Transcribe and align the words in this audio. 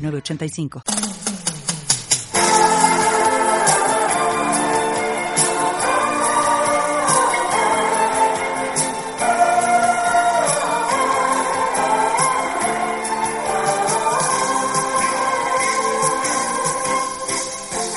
906985. 0.00 0.82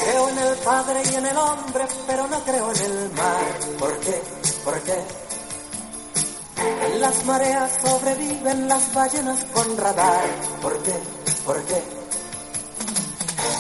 Creo 0.04 0.30
en 0.30 0.38
el 0.38 0.58
Padre 0.58 1.02
y 1.12 1.16
en 1.16 1.26
el 1.26 1.38
hombre, 1.38 1.86
pero 2.08 2.28
no 2.28 2.40
creo 2.44 2.74
en 2.74 2.82
el 2.82 3.12
mar. 3.14 3.60
¿Por 3.80 4.00
qué? 4.00 4.22
¿Por 4.64 4.82
qué? 4.82 5.23
Las 7.04 7.26
mareas 7.26 7.70
sobreviven 7.84 8.70
las 8.70 8.94
ballenas 8.94 9.46
con 9.54 9.76
radar. 9.76 10.24
¿Por 10.62 10.82
qué? 10.84 10.94
¿Por 11.46 11.62
qué? 11.66 11.84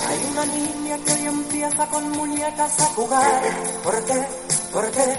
Hay 0.07 0.31
una 0.31 0.45
niña 0.45 0.97
que 1.03 1.11
hoy 1.11 1.25
empieza 1.27 1.85
con 1.87 2.09
muñecas 2.11 2.79
a 2.79 2.85
jugar. 2.85 3.41
¿Por 3.83 4.05
qué? 4.05 4.23
¿Por 4.71 4.89
qué? 4.91 5.17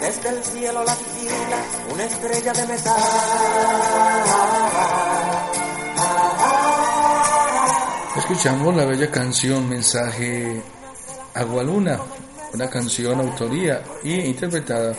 Desde 0.00 0.28
el 0.28 0.44
cielo 0.44 0.84
la 0.84 0.94
vigila 0.94 1.58
una 1.92 2.04
estrella 2.04 2.52
de 2.52 2.66
metal. 2.68 3.02
Escuchamos 8.16 8.76
la 8.76 8.84
bella 8.84 9.10
canción 9.10 9.68
Mensaje 9.68 10.62
Agua 11.34 11.64
Luna, 11.64 11.98
una 12.54 12.70
canción 12.70 13.18
autoría 13.18 13.82
y 14.04 14.20
interpretada 14.20 14.94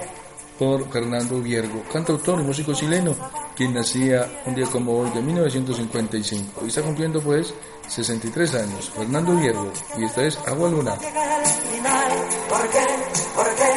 por 0.60 0.92
Fernando 0.92 1.40
Viergo, 1.40 1.82
cantautor 1.92 2.42
y 2.42 2.44
músico 2.44 2.74
chileno, 2.74 3.16
quien 3.56 3.74
nacía 3.74 4.30
un 4.46 4.54
día 4.54 4.66
como 4.66 5.00
hoy 5.00 5.10
de 5.12 5.22
1955 5.22 6.66
y 6.66 6.68
está 6.68 6.82
cumpliendo 6.82 7.22
pues 7.22 7.54
63 7.88 8.56
años. 8.56 8.90
Fernando 8.90 9.38
Viergo, 9.38 9.72
y 9.98 10.04
esta 10.04 10.22
es 10.24 10.38
Agua 10.46 10.70
Luna. 10.70 10.98
Llega 10.98 11.38
el 11.38 11.46
final. 11.46 12.12
¿Por 12.50 12.70
qué? 12.70 12.86
¿Por 13.34 13.56
qué? 13.56 13.72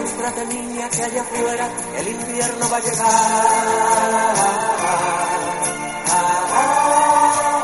Entrate 0.00 0.46
niña 0.46 0.88
que 0.88 1.02
allá 1.02 1.22
afuera 1.22 1.68
el 1.98 2.08
invierno 2.08 2.70
va 2.70 2.76
a 2.76 2.80
llegar. 2.80 3.14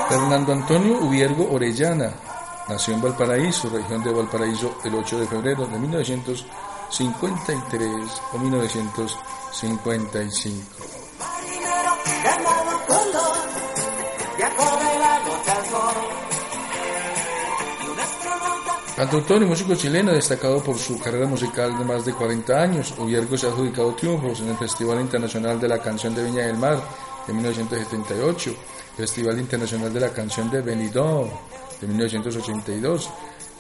Fernando 0.09 0.53
Antonio 0.53 0.99
Ubiergo 0.99 1.49
Orellana 1.53 2.13
nació 2.69 2.95
en 2.95 3.03
Valparaíso, 3.03 3.71
región 3.71 4.03
de 4.03 4.13
Valparaíso, 4.13 4.79
el 4.85 4.97
8 4.97 5.21
de 5.21 5.27
febrero 5.29 5.67
de 5.67 5.79
1953 6.91 8.23
o 8.35 8.39
1955. 8.39 10.63
Marinero 11.19 11.97
ganado 12.25 12.87
color, 12.87 13.37
ya 14.39 14.55
corre 14.57 14.99
la 14.99 15.19
noche 15.21 15.51
al 15.51 15.67
sol. 15.67 15.97
Y 17.81 17.87
un 17.89 18.01
astronauta 18.01 18.77
Cantautor 18.97 19.43
y 19.43 19.47
músico 19.47 19.75
chileno 19.77 20.13
destacado 20.13 20.63
por 20.63 20.79
su 20.79 20.99
carrera 20.99 21.27
musical 21.27 21.79
de 21.79 21.85
más 21.85 22.05
de 22.05 22.13
40 22.13 22.61
años, 22.61 22.93
Ubiergo 22.99 23.39
se 23.39 23.47
ha 23.47 23.51
adjudicado 23.51 23.95
triunfos 23.95 24.41
en 24.41 24.49
el 24.49 24.57
Festival 24.57 25.01
Internacional 25.01 25.61
de 25.61 25.69
la 25.69 25.81
Canción 25.81 26.13
de 26.15 26.25
Viña 26.25 26.47
del 26.47 26.59
Mar 26.59 26.83
de 27.25 27.33
1978, 27.33 28.53
Festival 28.97 29.39
Internacional 29.39 29.93
de 29.93 30.01
la 30.01 30.13
Canción 30.13 30.51
de 30.51 30.61
Benidorm 30.61 31.31
de 31.81 31.87
1982 31.87 33.09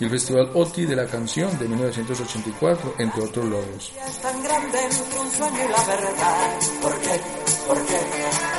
y 0.01 0.05
el 0.05 0.11
Festival 0.11 0.51
OTI 0.55 0.87
de 0.87 0.97
la 0.97 1.07
Canción 1.07 1.59
de 1.59 1.69
1984, 1.69 2.95
entre 2.99 3.23
otros 3.23 3.45
logros. 3.45 3.93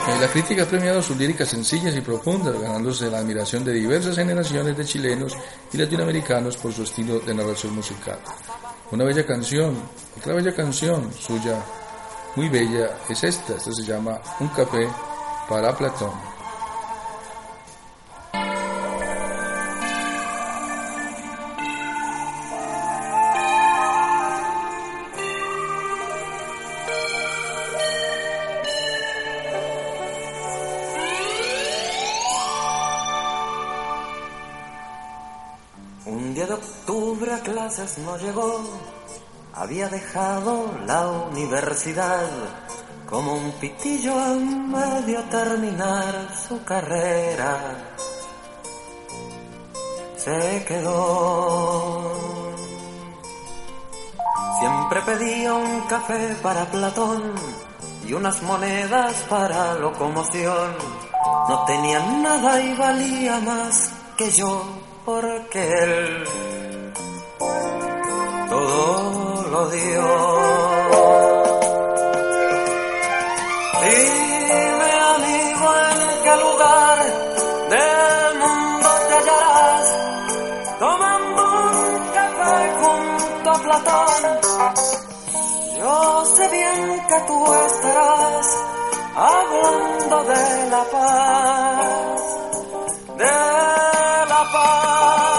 Eh, 0.08 0.20
La 0.20 0.28
crítica 0.28 0.64
ha 0.64 0.66
premiado 0.68 1.02
sus 1.02 1.18
líricas 1.18 1.50
sencillas 1.50 1.96
y 1.96 2.02
profundas, 2.02 2.60
ganándose 2.60 3.10
la 3.10 3.18
admiración 3.20 3.66
de 3.66 3.74
diversas 3.74 4.16
generaciones 4.16 4.78
de 4.78 4.86
chilenos 4.86 5.36
y 5.74 5.78
latinoamericanos 5.78 6.58
por 6.58 6.72
su 6.72 6.84
estilo 6.84 7.20
de 7.20 7.34
narración 7.34 7.76
musical. 7.76 8.20
Una 8.92 9.04
bella 9.04 9.26
canción, 9.26 9.76
otra 10.18 10.36
bella 10.36 10.54
canción 10.54 11.12
suya, 11.14 11.58
muy 12.36 12.50
bella, 12.50 12.98
es 13.10 13.24
esta. 13.24 13.56
Esta 13.56 13.72
se 13.74 13.84
llama 13.84 14.22
Un 14.40 14.48
café 14.50 14.88
para 15.50 15.76
Platón. 15.76 16.31
No 38.00 38.18
llegó, 38.18 38.62
había 39.54 39.88
dejado 39.88 40.78
la 40.86 41.08
universidad 41.08 42.28
como 43.10 43.36
un 43.36 43.50
pitillo 43.62 44.20
a 44.20 44.34
medio 44.34 45.24
terminar 45.30 46.28
su 46.36 46.62
carrera. 46.66 47.96
Se 50.18 50.66
quedó. 50.68 52.12
Siempre 54.60 55.02
pedía 55.04 55.54
un 55.54 55.82
café 55.88 56.36
para 56.44 56.66
Platón 56.66 57.34
y 58.06 58.12
unas 58.12 58.42
monedas 58.44 59.16
para 59.30 59.76
locomoción. 59.76 60.76
No 61.48 61.64
tenía 61.66 62.00
nada 62.00 62.62
y 62.62 62.76
valía 62.76 63.40
más 63.40 63.94
que 64.18 64.30
yo 64.30 64.62
porque 65.06 65.68
él 65.68 66.61
lo 69.62 69.70
dio. 69.70 70.08
Dime 73.84 74.92
amigo 75.14 75.68
en 75.90 76.00
qué 76.24 76.36
lugar 76.46 76.98
del 77.74 78.32
mundo 78.42 78.90
te 79.08 79.14
hallarás 79.20 79.86
tomando 80.80 81.42
un 81.68 82.00
café 82.18 82.56
junto 82.82 83.48
a 83.52 83.58
Platón. 83.66 84.22
Yo 85.80 86.26
sé 86.36 86.48
bien 86.58 86.82
que 87.10 87.20
tú 87.28 87.38
estarás 87.68 88.48
hablando 89.16 90.16
de 90.32 90.70
la 90.74 90.84
paz, 90.96 92.22
de 93.18 93.34
la 94.32 94.44
paz. 94.54 95.31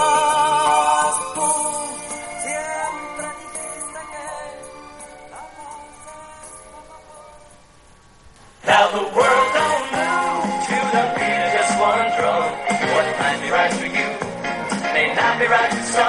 Be 15.43 15.49
strokes 15.49 15.91
to 15.91 16.03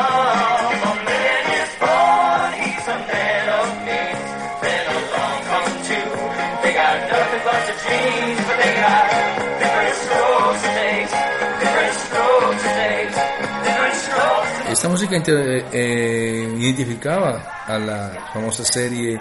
Esta 14.71 14.89
música 14.89 15.17
inter- 15.17 15.67
eh, 15.73 16.53
identificaba 16.59 17.63
a 17.67 17.79
la 17.79 18.27
famosa 18.33 18.65
serie 18.65 19.21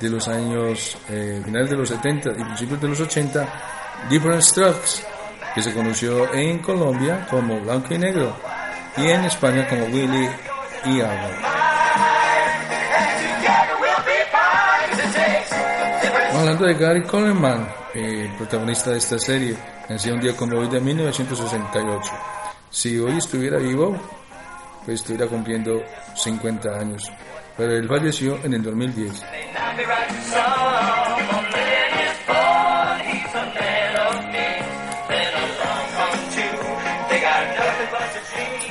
de 0.00 0.08
los 0.10 0.28
años 0.28 0.96
eh, 1.08 1.40
finales 1.44 1.70
de 1.70 1.76
los 1.76 1.88
70 1.88 2.30
y 2.32 2.44
principios 2.44 2.80
de 2.80 2.88
los 2.88 3.00
80, 3.00 3.48
Different 4.10 4.42
Strokes, 4.42 5.02
que 5.54 5.62
se 5.62 5.72
conoció 5.72 6.32
en 6.34 6.58
Colombia 6.58 7.26
como 7.30 7.60
Blanco 7.60 7.94
y 7.94 7.98
Negro 7.98 8.36
y 9.02 9.10
en 9.10 9.24
España 9.24 9.66
como 9.68 9.84
Willy 9.86 10.28
y 10.84 10.94
different 10.94 11.60
hablando 16.40 16.64
de 16.64 16.74
Gary 16.74 17.02
Coleman, 17.02 17.68
eh, 17.94 18.32
protagonista 18.38 18.90
de 18.90 18.98
esta 18.98 19.18
serie, 19.18 19.54
nació 19.88 20.14
un 20.14 20.20
día 20.20 20.34
como 20.34 20.58
hoy 20.58 20.68
de 20.68 20.80
1968. 20.80 22.12
Si 22.70 22.98
hoy 22.98 23.18
estuviera 23.18 23.58
vivo, 23.58 23.94
pues 24.84 25.00
estuviera 25.00 25.26
cumpliendo 25.26 25.82
50 26.16 26.70
años, 26.70 27.12
pero 27.56 27.76
él 27.76 27.86
falleció 27.86 28.38
en 28.42 28.54
el 28.54 28.62
2010. 28.62 29.22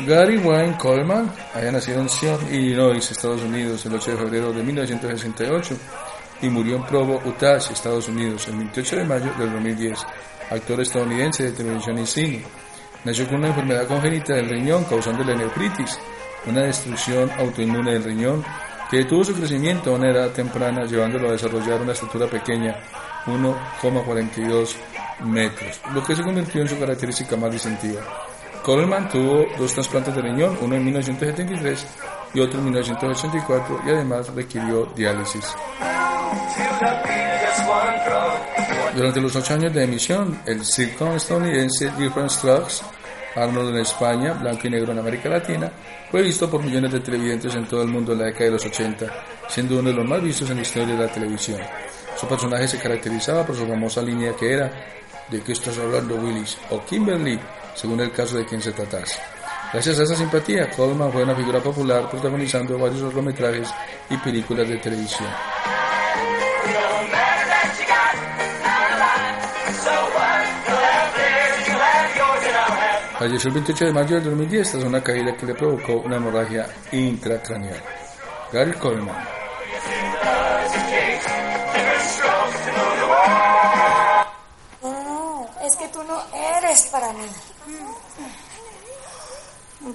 Gary 0.05 0.37
Wayne 0.37 0.77
Coleman 0.77 1.31
había 1.53 1.71
nacido 1.71 1.99
en 1.99 2.09
Sion, 2.09 2.39
Illinois, 2.53 3.11
Estados 3.11 3.41
Unidos, 3.41 3.85
el 3.85 3.93
8 3.93 4.11
de 4.11 4.17
febrero 4.17 4.53
de 4.53 4.63
1968 4.63 5.75
y 6.41 6.49
murió 6.49 6.77
en 6.77 6.83
Provo, 6.83 7.21
Utah, 7.25 7.57
Estados 7.57 8.07
Unidos, 8.07 8.47
el 8.47 8.55
28 8.55 8.95
de 8.95 9.03
mayo 9.03 9.33
del 9.37 9.51
2010. 9.51 9.99
Actor 10.51 10.81
estadounidense 10.81 11.43
de 11.43 11.51
televisión 11.51 11.99
y 11.99 12.05
cine. 12.05 12.43
Nació 13.03 13.27
con 13.27 13.37
una 13.37 13.49
enfermedad 13.49 13.87
congénita 13.87 14.33
del 14.33 14.49
riñón 14.49 14.85
causándole 14.85 15.35
nefritis, 15.35 15.99
una 16.47 16.61
destrucción 16.61 17.29
autoinmune 17.37 17.93
del 17.93 18.03
riñón 18.03 18.43
que 18.89 18.97
detuvo 18.97 19.23
su 19.23 19.35
crecimiento 19.35 19.91
a 19.91 19.97
una 19.97 20.09
edad 20.09 20.31
temprana 20.31 20.85
llevándolo 20.85 21.29
a 21.29 21.33
desarrollar 21.33 21.81
una 21.81 21.93
estatura 21.93 22.27
pequeña, 22.27 22.75
1,42 23.25 24.75
metros, 25.25 25.81
lo 25.93 26.03
que 26.03 26.15
se 26.15 26.23
convirtió 26.23 26.61
en 26.61 26.67
su 26.67 26.79
característica 26.79 27.35
más 27.35 27.51
distintiva. 27.51 28.01
Coleman 28.69 29.09
tuvo 29.09 29.47
dos 29.57 29.73
trasplantes 29.73 30.15
de 30.15 30.21
riñón, 30.21 30.55
uno 30.61 30.75
en 30.75 30.85
1973 30.85 31.87
y 32.35 32.39
otro 32.39 32.59
en 32.59 32.65
1984 32.65 33.81
y 33.83 33.89
además 33.89 34.31
requirió 34.35 34.85
diálisis. 34.95 35.43
Durante 38.93 39.21
los 39.21 39.35
ocho 39.35 39.55
años 39.55 39.73
de 39.73 39.85
emisión, 39.85 40.39
el 40.45 40.63
sitcom 40.63 41.15
estadounidense 41.15 41.89
Different 41.97 42.29
Strokes, 42.29 42.83
Arnold 43.35 43.69
en 43.69 43.77
España, 43.81 44.33
Blanco 44.33 44.67
y 44.67 44.69
Negro 44.69 44.91
en 44.91 44.99
América 44.99 45.29
Latina, 45.29 45.71
fue 46.11 46.21
visto 46.21 46.47
por 46.47 46.63
millones 46.63 46.91
de 46.91 46.99
televidentes 46.99 47.55
en 47.55 47.67
todo 47.67 47.81
el 47.81 47.87
mundo 47.87 48.13
en 48.13 48.19
la 48.19 48.25
década 48.25 48.45
de 48.45 48.51
los 48.51 48.65
80, 48.67 49.07
siendo 49.47 49.79
uno 49.79 49.89
de 49.89 49.95
los 49.95 50.05
más 50.05 50.21
vistos 50.21 50.47
en 50.51 50.57
la 50.57 50.61
historia 50.61 50.95
de 50.95 51.07
la 51.07 51.11
televisión. 51.11 51.59
Su 52.15 52.27
personaje 52.27 52.67
se 52.67 52.77
caracterizaba 52.77 53.43
por 53.43 53.55
su 53.55 53.65
famosa 53.65 54.03
línea 54.03 54.35
que 54.35 54.53
era 54.53 54.71
¿De 55.29 55.41
qué 55.41 55.51
estás 55.51 55.77
hablando, 55.77 56.15
Willis? 56.15 56.57
o 56.71 56.83
Kimberly, 56.85 57.39
según 57.75 57.99
el 58.01 58.11
caso 58.11 58.37
de 58.37 58.45
quien 58.45 58.61
se 58.61 58.71
tratase. 58.71 59.19
Gracias 59.71 59.99
a 59.99 60.03
esa 60.03 60.15
simpatía, 60.15 60.69
Coleman 60.71 61.11
fue 61.11 61.23
una 61.23 61.35
figura 61.35 61.59
popular 61.59 62.09
protagonizando 62.09 62.77
varios 62.79 63.01
largometrajes 63.01 63.69
y 64.09 64.17
películas 64.17 64.67
de 64.67 64.77
televisión. 64.77 65.29
Falleció 73.19 73.49
el 73.49 73.53
28 73.55 73.85
de 73.85 73.91
mayo 73.91 74.15
del 74.15 74.23
2010 74.23 74.71
tras 74.71 74.83
una 74.85 75.03
caída 75.03 75.35
que 75.35 75.45
le 75.45 75.53
provocó 75.53 75.97
una 75.97 76.15
hemorragia 76.15 76.65
intracraneal. 76.93 77.83
Gary 78.53 78.71
Coleman. 78.73 79.27
Es 85.65 85.75
que 85.75 85.87
tú 85.89 86.01
no 86.03 86.23
eres 86.33 86.87
para 86.87 87.11
mí. 87.11 87.27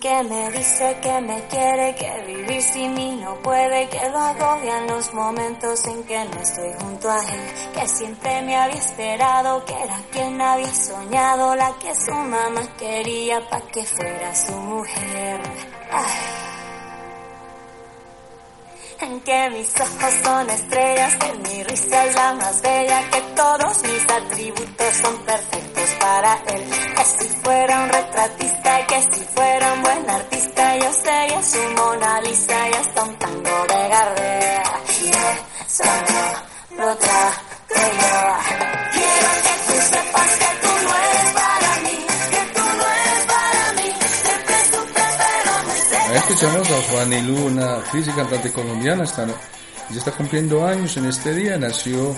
Que 0.01 0.23
me 0.25 0.51
dice 0.51 0.99
que 1.01 1.21
me 1.21 1.47
quiere, 1.47 1.95
que 1.95 2.25
vivir 2.27 2.63
sin 2.63 2.95
mí 2.95 3.19
no 3.23 3.37
puede, 3.43 3.89
que 3.89 4.09
lo 4.11 4.19
agobian 4.19 4.87
los 4.87 5.15
momentos 5.15 5.87
en 5.87 6.05
que 6.05 6.25
no 6.25 6.41
estoy 6.41 6.73
junto 6.81 7.11
a 7.11 7.19
él, 7.21 7.73
que 7.75 7.89
siempre 7.89 8.43
me 8.43 8.57
había 8.57 8.77
esperado, 8.77 9.65
que 9.65 9.73
era 9.73 10.01
quien 10.11 10.41
había 10.41 10.75
soñado, 10.75 11.55
la 11.55 11.73
que 11.79 11.95
su 11.95 12.13
mamá 12.13 12.63
quería 12.79 13.49
para 13.49 13.67
que 13.67 13.85
fuera 13.85 14.35
su 14.35 14.53
mujer. 14.53 15.41
Ay. 15.91 16.44
En 19.01 19.21
que 19.21 19.51
mis 19.51 19.73
ojos 19.81 20.15
son 20.23 20.51
estrellas, 20.51 21.17
que 21.17 21.33
mi 21.35 21.63
risa 21.65 22.05
es 22.05 22.15
la 22.15 22.35
más 22.35 22.63
bella, 22.63 23.03
que 23.11 23.21
todos 23.35 23.83
mis 23.83 24.03
atributos 24.03 24.95
son 25.03 25.17
perfectos 25.19 25.91
para 26.01 26.35
él. 26.47 26.65
Que 26.97 27.05
si 27.05 27.29
fuera 27.43 27.83
un 27.83 27.89
retratista, 27.89 28.87
que 28.87 29.03
si 29.03 29.25
fuera 29.35 29.73
un 29.75 29.83
buen 29.83 30.11
artista, 30.11 30.77
yo 30.79 30.93
sería 30.93 31.43
su 31.43 31.59
Mona 31.77 32.21
Lisa 32.21 32.69
y 32.69 32.73
hasta 32.75 33.03
un 33.05 33.19
tango 33.19 33.67
de 33.69 33.89
Gardea. 33.89 34.63
Y 35.03 35.09
eso 35.09 35.85
lo. 35.85 36.55
Sé. 46.37 46.47
Ahí 46.47 46.53
escuchamos 46.53 46.71
a 46.71 46.83
Fanny 46.93 47.23
Lu, 47.23 47.47
una 47.47 47.77
actriz 47.77 48.09
y 48.09 48.11
cantante 48.13 48.51
colombiana. 48.53 49.05
Está, 49.05 49.25
ella 49.25 49.35
está 49.97 50.13
cumpliendo 50.13 50.67
años 50.67 50.97
en 50.97 51.07
este 51.07 51.35
día. 51.35 51.57
Nació 51.59 52.15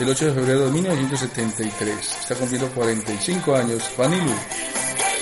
el 0.00 0.08
8 0.08 0.26
de 0.26 0.32
febrero 0.32 0.66
de 0.66 0.70
1973. 0.72 2.16
Está 2.20 2.34
cumpliendo 2.34 2.68
45 2.70 3.54
años. 3.54 3.82
Fanny 3.96 4.16
Lu. 4.16 4.24
Que 4.24 4.32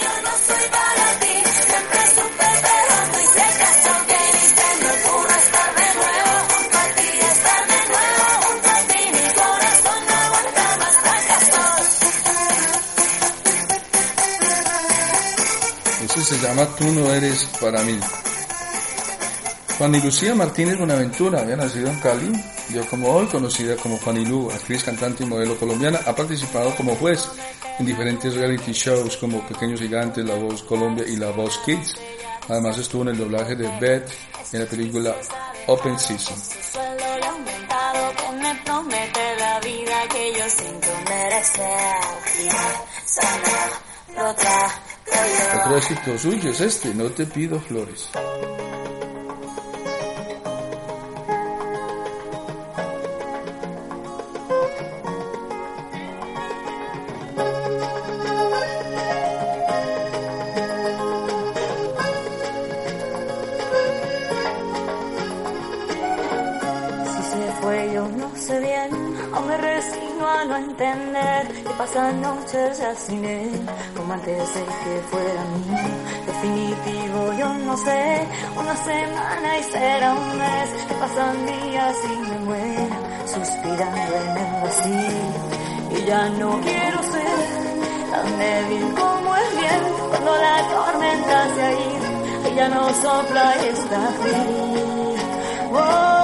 yo 0.00 0.12
no 0.22 0.30
soy 0.46 0.64
para 0.70 1.20
ti, 1.20 1.34
siempre 1.44 2.00
supe 2.14 2.48
pero 2.62 2.94
no 3.12 3.20
hice 3.20 3.46
caso 3.58 3.92
que 4.06 4.18
ni 4.32 4.44
se 4.48 4.70
me 4.80 4.88
ocurra 4.92 5.36
estar 5.36 5.70
de 5.74 5.88
nuevo 5.94 6.32
junto 6.52 6.76
a 6.78 6.86
ti, 6.96 7.08
estar 7.20 7.62
de 7.66 7.80
nuevo 7.92 8.24
junto 8.46 8.68
a 8.70 8.80
ti, 8.88 9.00
mi 9.12 9.26
corazón 9.34 10.00
no 10.08 10.14
aguanta 10.14 10.64
más 10.78 10.96
fracasos. 11.02 11.84
Eso 16.04 16.20
se 16.24 16.36
llama 16.40 16.64
Tú 16.76 16.86
no 16.92 17.12
eres 17.12 17.44
para 17.60 17.82
mí. 17.82 17.98
Fanny 19.82 20.00
Lucía 20.00 20.32
Martínez 20.32 20.78
Buenaventura 20.78 21.40
había 21.40 21.56
nacido 21.56 21.88
en 21.88 21.98
Cali, 21.98 22.30
ya 22.72 22.86
como 22.86 23.08
hoy 23.08 23.26
conocida 23.26 23.74
como 23.74 23.98
Fanny 23.98 24.24
Lu, 24.24 24.48
actriz, 24.48 24.84
cantante 24.84 25.24
y 25.24 25.26
modelo 25.26 25.56
colombiana, 25.56 25.98
ha 26.06 26.14
participado 26.14 26.72
como 26.76 26.94
juez 26.94 27.28
en 27.80 27.86
diferentes 27.86 28.32
reality 28.32 28.70
shows 28.70 29.16
como 29.16 29.44
Pequeños 29.48 29.80
Gigantes, 29.80 30.24
La 30.24 30.36
Voz 30.36 30.62
Colombia 30.62 31.04
y 31.04 31.16
La 31.16 31.32
Voz 31.32 31.58
Kids. 31.66 31.96
Además 32.48 32.78
estuvo 32.78 33.02
en 33.02 33.08
el 33.08 33.18
doblaje 33.18 33.56
de 33.56 33.66
Beth 33.80 34.08
en 34.52 34.60
la 34.60 34.66
película 34.66 35.16
Open 35.66 35.98
Season. 35.98 36.36
Yo 36.76 37.16
yo. 45.26 45.60
Otro 45.60 45.76
éxito 45.76 46.18
suyo 46.18 46.50
es 46.52 46.60
este, 46.60 46.94
No 46.94 47.06
te 47.06 47.26
pido 47.26 47.58
flores. 47.58 48.10
Que 70.82 71.70
pasan 71.78 72.20
noches 72.20 72.82
sin 73.06 73.24
él, 73.24 73.50
como 73.96 74.14
antes 74.14 74.54
de 74.54 74.64
que 74.64 75.00
fuera 75.10 75.42
mío. 75.54 75.94
Definitivo 76.26 77.32
yo 77.38 77.54
no 77.54 77.76
sé, 77.76 78.26
una 78.58 78.76
semana 78.76 79.58
y 79.60 79.62
será 79.62 80.12
un 80.12 80.38
mes, 80.38 80.70
que 80.88 80.94
pasan 80.94 81.46
días 81.46 81.96
y 82.04 82.16
me 82.28 82.38
muero, 82.40 82.96
suspirando 83.26 84.16
en 84.22 84.38
el 84.38 84.62
vacío. 84.62 85.98
Y 85.98 86.04
ya 86.04 86.28
no 86.30 86.60
quiero 86.60 87.02
ser 87.14 87.38
tan 88.10 88.38
débil 88.38 88.94
como 88.94 89.36
el 89.36 89.48
viento 89.60 90.08
cuando 90.10 90.36
la 90.36 90.68
tormenta 90.68 91.54
se 91.54 91.62
ha 91.62 91.72
ido, 91.72 92.56
ya 92.56 92.68
no 92.68 92.88
sopla 93.02 93.54
y 93.62 93.68
está 93.68 94.00
frío. 94.20 94.82
Oh, 95.74 96.21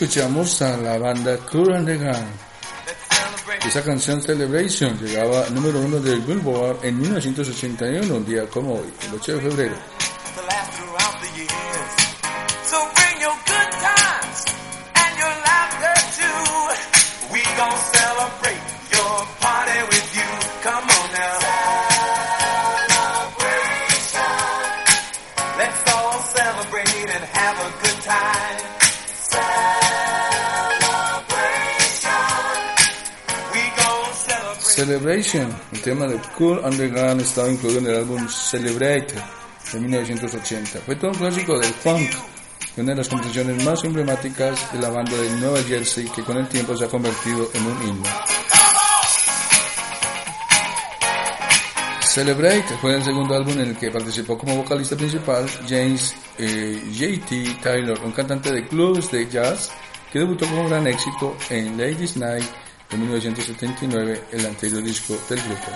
escuchamos 0.00 0.62
a 0.62 0.78
la 0.78 0.96
banda 0.96 1.36
Gang. 1.36 2.26
Esa 3.66 3.84
canción 3.84 4.22
Celebration 4.22 4.98
llegaba 4.98 5.50
número 5.50 5.78
uno 5.78 6.00
del 6.00 6.20
Billboard 6.20 6.78
en 6.86 6.98
1981, 6.98 8.14
un 8.14 8.24
día 8.24 8.46
como 8.46 8.76
hoy, 8.76 8.88
el 9.06 9.14
8 9.14 9.34
de 9.34 9.40
febrero. 9.42 9.74
Celebration, 34.80 35.46
el 35.72 35.82
tema 35.82 36.06
de 36.06 36.18
Cool 36.38 36.62
Gang 36.62 37.20
estaba 37.20 37.50
incluido 37.50 37.80
en 37.80 37.86
el 37.88 37.96
álbum 37.96 38.26
Celebrate 38.30 39.12
de 39.74 39.78
1980. 39.78 40.78
Fue 40.86 40.96
todo 40.96 41.10
un 41.10 41.18
clásico 41.18 41.58
del 41.58 41.70
funk 41.70 42.10
y 42.78 42.80
una 42.80 42.92
de 42.92 42.96
las 42.96 43.10
composiciones 43.10 43.62
más 43.62 43.84
emblemáticas 43.84 44.72
de 44.72 44.78
la 44.78 44.88
banda 44.88 45.14
de 45.18 45.28
Nueva 45.32 45.62
Jersey 45.64 46.06
que 46.06 46.22
con 46.22 46.38
el 46.38 46.48
tiempo 46.48 46.74
se 46.78 46.86
ha 46.86 46.88
convertido 46.88 47.50
en 47.52 47.66
un 47.66 47.82
himno. 47.88 48.08
Celebrate 52.00 52.78
fue 52.80 52.96
el 52.96 53.04
segundo 53.04 53.34
álbum 53.34 53.52
en 53.58 53.68
el 53.68 53.76
que 53.76 53.90
participó 53.90 54.38
como 54.38 54.56
vocalista 54.56 54.96
principal 54.96 55.46
James 55.68 56.14
eh, 56.38 56.82
J.T. 56.98 57.58
Taylor, 57.62 58.00
un 58.02 58.12
cantante 58.12 58.50
de 58.50 58.66
clubs 58.66 59.10
de 59.12 59.28
jazz 59.28 59.70
que 60.10 60.20
debutó 60.20 60.46
con 60.46 60.70
gran 60.70 60.86
éxito 60.86 61.36
en 61.50 61.76
Ladies 61.76 62.16
Night 62.16 62.46
de 62.90 62.96
1979, 62.96 64.24
el 64.32 64.46
anterior 64.46 64.82
disco 64.82 65.16
del 65.28 65.40
grupo. 65.42 65.70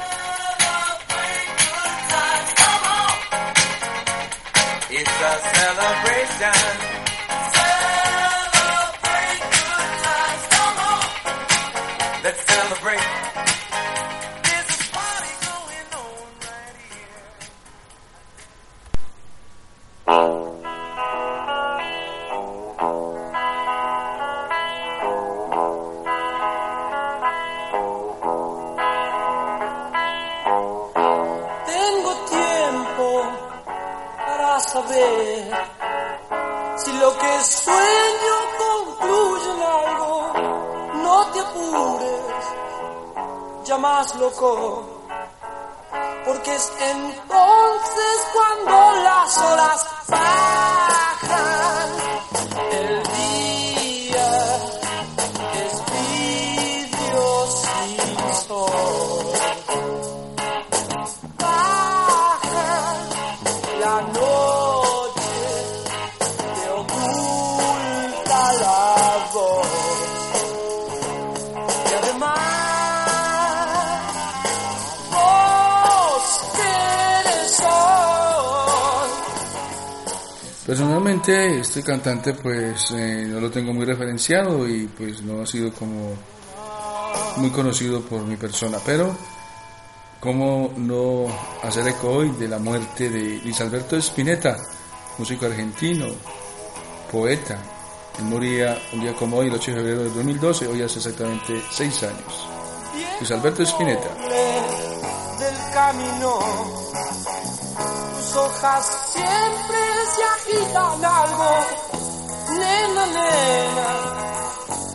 Loco, 44.17 44.85
porque 46.25 46.55
es 46.55 46.73
entonces 46.81 48.29
cuando 48.33 49.03
las 49.03 49.39
horas 49.39 49.87
Personalmente 80.67 81.61
este 81.61 81.83
cantante 81.83 82.33
pues 82.33 82.91
eh, 82.93 83.27
no 83.29 83.39
lo 83.39 83.51
tengo 83.51 83.75
muy 83.75 83.85
referenciado 83.85 84.67
y 84.67 84.87
pues 84.87 85.23
no 85.23 85.43
ha 85.43 85.47
sido 85.47 85.73
como 85.73 86.15
muy 87.37 87.51
conocido 87.51 88.01
por 88.01 88.23
mi 88.23 88.37
persona, 88.37 88.79
pero 88.85 89.15
cómo 90.21 90.73
no 90.79 91.27
hacer 91.63 91.87
eco 91.89 92.09
hoy 92.09 92.31
de 92.31 92.49
la 92.49 92.59
muerte 92.59 93.11
de 93.11 93.41
Luis 93.43 93.61
Alberto 93.61 93.97
Spinetta, 93.97 94.57
músico 95.19 95.45
argentino, 95.45 96.07
poeta. 97.13 97.59
Él 98.19 98.25
moría 98.25 98.79
un 98.95 99.01
día 99.01 99.13
como 99.15 99.39
hoy, 99.39 99.49
el 99.49 99.55
8 99.55 99.71
de 99.71 99.77
febrero 99.77 100.03
de 100.05 100.11
2012, 100.11 100.67
hoy 100.69 100.83
hace 100.83 100.99
exactamente 100.99 101.63
seis 101.71 102.03
años. 102.05 102.49
Luis 103.19 103.31
Alberto 103.33 103.63
Spinetta. 103.65 104.09
Hojas 108.37 109.13
siempre 109.13 109.79
se 110.15 110.55
agitan 110.55 111.05
algo. 111.05 111.51
Nena, 112.51 113.07
nena, 113.07 113.89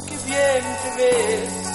qué 0.07 0.17
bien 0.25 0.63
te 0.83 0.97
ves. 0.97 1.69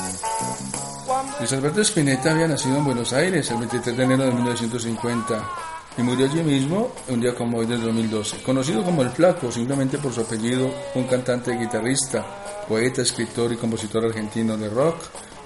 Luis 1.39 1.53
Alberto 1.55 1.81
Spinetta 1.81 2.33
había 2.33 2.49
nacido 2.49 2.77
en 2.77 2.85
Buenos 2.85 3.13
Aires 3.15 3.51
el 3.51 3.59
23 3.59 3.97
de 3.97 4.05
enero 4.05 4.25
de 4.25 4.33
1950 4.33 5.43
y 5.97 6.03
murió 6.03 6.27
allí 6.27 6.43
mismo 6.43 6.93
un 7.09 7.21
día 7.21 7.35
como 7.35 7.59
hoy 7.59 7.67
del 7.67 7.81
2012. 7.81 8.43
Conocido 8.43 8.85
como 8.85 9.01
El 9.01 9.11
Flaco 9.11 9.51
simplemente 9.51 9.97
por 9.97 10.13
su 10.13 10.21
apellido, 10.21 10.71
un 10.95 11.05
cantante, 11.05 11.57
guitarrista, 11.57 12.27
poeta, 12.69 13.01
escritor 13.01 13.53
y 13.55 13.57
compositor 13.57 14.05
argentino 14.05 14.57
de 14.59 14.69
rock, 14.69 14.97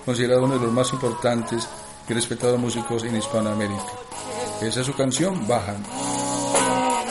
considerado 0.05 0.45
uno 0.45 0.59
de 0.59 0.65
los 0.65 0.73
más 0.73 0.93
importantes 0.93 1.69
y 2.09 2.13
respetados 2.13 2.59
músicos 2.59 3.05
en 3.05 3.17
Hispanoamérica. 3.17 3.93
Esa 4.61 4.81
es 4.81 4.87
su 4.87 4.95
canción, 4.95 5.47
Bajan. 5.47 5.98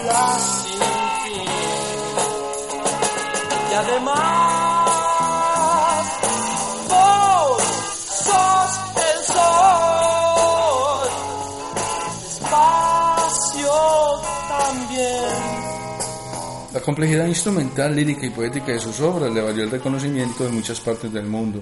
Sin 0.07 0.79
fin. 0.79 1.47
Y 3.69 3.73
además, 3.73 4.17
vos 6.89 7.63
sos 8.23 8.71
el 8.95 9.19
espacio 12.27 13.75
también. 14.47 15.37
La 16.73 16.79
complejidad 16.81 17.27
instrumental, 17.27 17.95
lírica 17.95 18.25
y 18.25 18.29
poética 18.29 18.71
de 18.71 18.79
sus 18.79 18.99
obras 19.01 19.31
le 19.31 19.41
valió 19.41 19.63
el 19.63 19.71
reconocimiento 19.71 20.47
en 20.47 20.55
muchas 20.55 20.79
partes 20.79 21.11
del 21.11 21.25
mundo. 21.25 21.61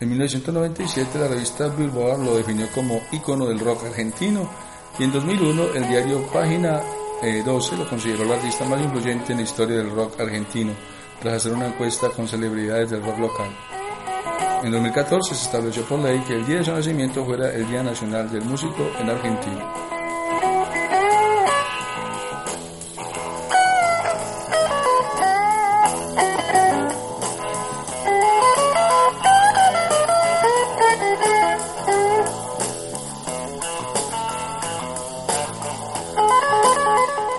En 0.00 0.08
1997 0.08 1.18
la 1.18 1.28
revista 1.28 1.68
Billboard 1.68 2.24
lo 2.24 2.36
definió 2.36 2.66
como 2.74 3.00
ícono 3.12 3.46
del 3.46 3.60
rock 3.60 3.84
argentino 3.84 4.50
y 4.98 5.04
en 5.04 5.12
2001 5.12 5.74
el 5.74 5.88
diario 5.88 6.26
Página 6.32 6.80
eh, 7.22 7.42
12 7.44 7.76
lo 7.76 7.88
consideró 7.88 8.24
el 8.24 8.32
artista 8.32 8.64
más 8.64 8.80
influyente 8.80 9.32
en 9.32 9.38
la 9.38 9.44
historia 9.44 9.76
del 9.76 9.90
rock 9.90 10.20
argentino 10.20 10.72
tras 11.20 11.34
hacer 11.34 11.52
una 11.52 11.68
encuesta 11.68 12.08
con 12.10 12.26
celebridades 12.26 12.90
del 12.90 13.02
rock 13.02 13.18
local. 13.18 13.50
En 14.64 14.72
2014 14.72 15.34
se 15.34 15.44
estableció 15.44 15.84
por 15.84 16.00
ley 16.00 16.20
que 16.26 16.34
el 16.34 16.46
día 16.46 16.58
de 16.58 16.64
su 16.64 16.72
nacimiento 16.72 17.24
fuera 17.24 17.52
el 17.52 17.68
Día 17.68 17.82
Nacional 17.82 18.30
del 18.30 18.42
Músico 18.42 18.90
en 18.98 19.10
Argentina. 19.10 19.91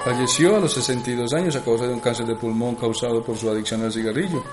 Falleció 0.03 0.57
a 0.57 0.59
los 0.59 0.73
62 0.73 1.33
años 1.33 1.55
a 1.55 1.63
causa 1.63 1.87
de 1.87 1.93
un 1.93 2.01
cáncer 2.01 2.25
de 2.25 2.35
pulmón 2.35 2.75
causado 2.75 3.23
por 3.23 3.37
su 3.37 3.49
adicción 3.49 3.83
al 3.83 3.93
cigarrillo. 3.93 4.43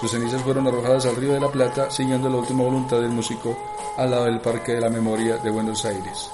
Sus 0.00 0.12
cenizas 0.12 0.42
fueron 0.42 0.68
arrojadas 0.68 1.06
al 1.06 1.16
río 1.16 1.32
de 1.32 1.40
la 1.40 1.50
Plata 1.50 1.90
siguiendo 1.90 2.28
la 2.28 2.36
última 2.36 2.62
voluntad 2.62 3.00
del 3.00 3.10
músico 3.10 3.58
al 3.96 4.12
lado 4.12 4.26
del 4.26 4.40
Parque 4.40 4.72
de 4.72 4.80
la 4.80 4.90
Memoria 4.90 5.38
de 5.38 5.50
Buenos 5.50 5.84
Aires. 5.84 6.30